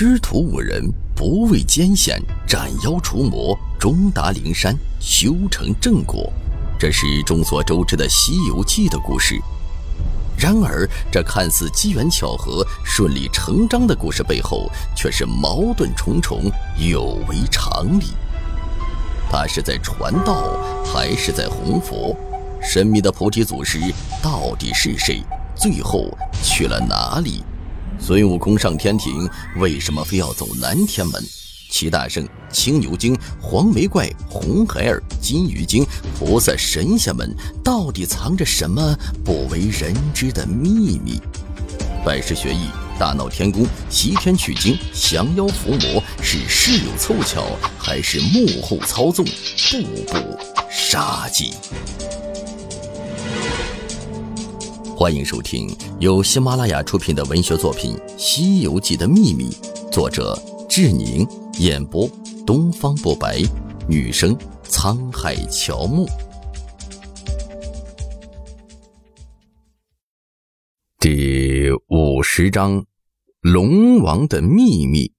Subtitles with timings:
[0.00, 0.80] 师徒五人
[1.12, 6.32] 不畏艰险，斩妖除魔，终达灵山，修成正果。
[6.78, 9.42] 这是众所周知的《西游记》的故事。
[10.38, 16.44] 然而，这看似机缘巧合、顺理成章的故事背后，却是矛盾重重，
[16.78, 18.04] 有违常理。
[19.28, 22.16] 他是在传道，还是在弘佛？
[22.62, 23.80] 神秘的菩提祖师
[24.22, 25.24] 到底是谁？
[25.56, 26.06] 最后
[26.40, 27.42] 去了哪里？
[28.00, 31.22] 孙悟空上天庭，为什么非要走南天门？
[31.70, 35.84] 齐大圣、青牛精、黄眉怪、红孩儿、金鱼精、
[36.18, 41.20] 菩萨、神仙们，到底藏着什么不为人知的秘密？
[42.06, 47.44] 拜师学艺、大闹天宫、西天取经、降妖伏魔，是事有凑巧，
[47.78, 49.26] 还是幕后操纵？
[49.26, 50.38] 步步
[50.70, 51.52] 杀机。
[54.98, 59.48] 欢迎收听由喜马拉雅出品的文学作品《西游记的秘密》，
[59.92, 60.36] 作者
[60.68, 61.24] 志宁。
[61.60, 62.10] 演播：
[62.44, 63.40] 东方不白，
[63.88, 64.36] 女生
[64.68, 66.04] 沧海乔木。
[70.98, 72.84] 第五十章：
[73.40, 75.12] 龙王的秘密。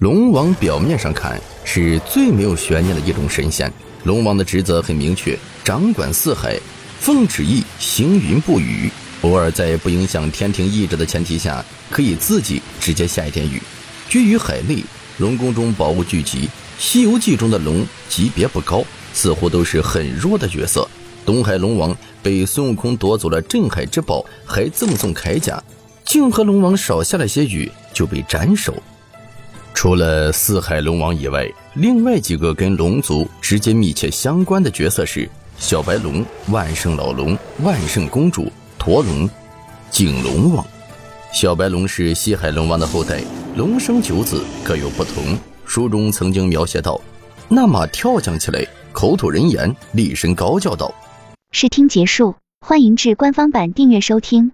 [0.00, 3.72] 龙王表面上看是最没有悬念的一种神仙，
[4.02, 6.58] 龙王的职责很明确，掌管四海，
[7.00, 8.90] 奉旨意行云布雨，
[9.22, 13.62] 偶尔在不影响天庭意志的前提下，可以自己直接下一点雨。
[14.08, 14.82] 居于海内。
[15.18, 16.46] 龙宫中宝物聚集，
[16.78, 20.86] 《西游记》中的龙级别不高，似乎都是很弱的角色。
[21.24, 25.58] 东海龙王被孙悟空夺走了镇海之宝，还赠送铠甲。
[26.04, 28.74] 泾河龙王少下了些雨，就被斩首。
[29.72, 35.26] 除了四海龙王以外，另外几个跟龙族直接密切相关的角色是
[35.58, 39.28] 小白龙、万圣老龙、万圣公主、驼龙、
[39.90, 40.64] 景龙王。
[41.32, 43.20] 小白龙是西海龙王的后代。
[43.56, 47.00] 龙生九子各有不同，书中曾经描写到，
[47.48, 50.94] 那马跳将起来，口吐人言，厉声高叫道
[51.52, 54.52] ：“试听结束，欢迎至官方版订阅收听。”